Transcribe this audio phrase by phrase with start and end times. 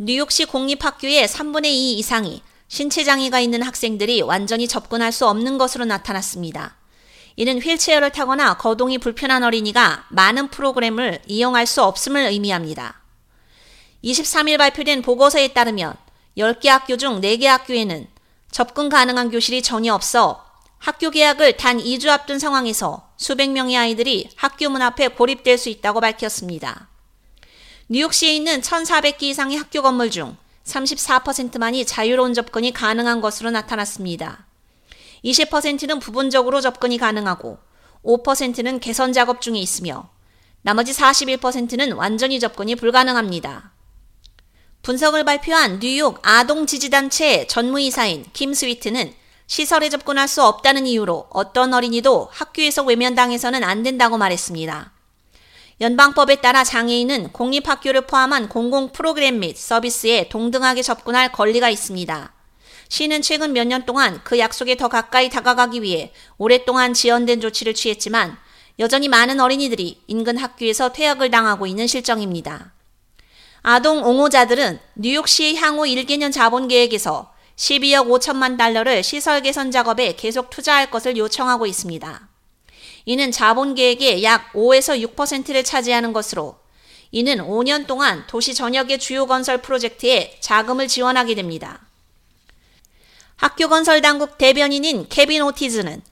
[0.00, 6.76] 뉴욕시 공립학교의 3분의 2 이상이 신체 장애가 있는 학생들이 완전히 접근할 수 없는 것으로 나타났습니다.
[7.34, 13.02] 이는 휠체어를 타거나 거동이 불편한 어린이가 많은 프로그램을 이용할 수 없음을 의미합니다.
[14.04, 15.96] 23일 발표된 보고서에 따르면
[16.36, 18.06] 10개 학교 중 4개 학교에는
[18.52, 20.44] 접근 가능한 교실이 전혀 없어
[20.78, 26.00] 학교 개학을 단 2주 앞둔 상황에서 수백 명의 아이들이 학교 문 앞에 고립될 수 있다고
[26.00, 26.88] 밝혔습니다.
[27.90, 34.44] 뉴욕시에 있는 1,400개 이상의 학교 건물 중 34%만이 자유로운 접근이 가능한 것으로 나타났습니다.
[35.24, 37.58] 20%는 부분적으로 접근이 가능하고
[38.04, 40.10] 5%는 개선 작업 중에 있으며
[40.60, 43.72] 나머지 41%는 완전히 접근이 불가능합니다.
[44.82, 49.14] 분석을 발표한 뉴욕 아동 지지단체 전무이사인 김 스위트는
[49.46, 54.97] 시설에 접근할 수 없다는 이유로 어떤 어린이도 학교에서 외면당해서는 안 된다고 말했습니다.
[55.80, 62.32] 연방법에 따라 장애인은 공립학교를 포함한 공공 프로그램 및 서비스에 동등하게 접근할 권리가 있습니다.
[62.88, 68.36] 시는 최근 몇 년 동안 그 약속에 더 가까이 다가가기 위해 오랫동안 지연된 조치를 취했지만
[68.80, 72.72] 여전히 많은 어린이들이 인근 학교에서 퇴학을 당하고 있는 실정입니다.
[73.62, 80.90] 아동 옹호자들은 뉴욕시의 향후 1개년 자본 계획에서 12억 5천만 달러를 시설 개선 작업에 계속 투자할
[80.90, 82.28] 것을 요청하고 있습니다.
[83.04, 86.58] 이는 자본 계획의 약 5에서 6%를 차지하는 것으로
[87.10, 91.80] 이는 5년 동안 도시 전역의 주요 건설 프로젝트에 자금을 지원하게 됩니다.
[93.36, 96.02] 학교 건설 당국 대변인인 케빈 오티즈는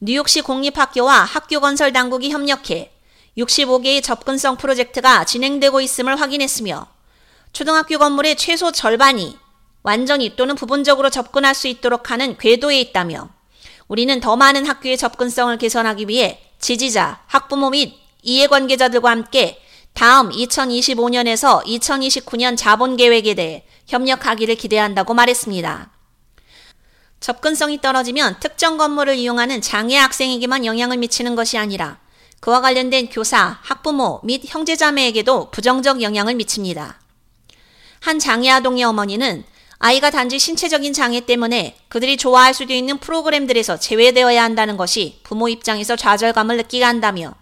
[0.00, 2.90] 뉴욕시 공립학교와 학교 건설 당국이 협력해
[3.36, 6.86] 65개의 접근성 프로젝트가 진행되고 있음을 확인했으며
[7.52, 9.36] 초등학교 건물의 최소 절반이
[9.82, 13.28] 완전히 또는 부분적으로 접근할 수 있도록 하는 궤도에 있다며
[13.90, 19.60] 우리는 더 많은 학교의 접근성을 개선하기 위해 지지자, 학부모 및 이해관계자들과 함께
[19.94, 25.90] 다음 2025년에서 2029년 자본 계획에 대해 협력하기를 기대한다고 말했습니다.
[27.18, 31.98] 접근성이 떨어지면 특정 건물을 이용하는 장애 학생에게만 영향을 미치는 것이 아니라
[32.38, 37.00] 그와 관련된 교사, 학부모 및 형제자매에게도 부정적 영향을 미칩니다.
[37.98, 39.42] 한 장애 아동의 어머니는
[39.82, 45.96] 아이가 단지 신체적인 장애 때문에 그들이 좋아할 수도 있는 프로그램들에서 제외되어야 한다는 것이 부모 입장에서
[45.96, 47.34] 좌절감을 느끼게 한다며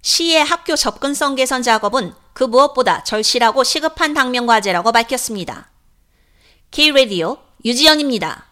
[0.00, 5.70] 시의 학교 접근성 개선 작업은 그 무엇보다 절실하고 시급한 당면 과제라고 밝혔습니다.
[6.70, 7.36] K-Radio
[7.66, 8.46] 유지연입니다.